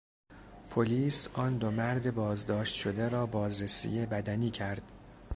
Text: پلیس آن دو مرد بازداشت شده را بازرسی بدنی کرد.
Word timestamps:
پلیس 0.71 1.29
آن 1.33 1.57
دو 1.57 1.71
مرد 1.71 2.15
بازداشت 2.15 2.75
شده 2.75 3.09
را 3.09 3.25
بازرسی 3.25 4.05
بدنی 4.05 4.49
کرد. 4.51 4.91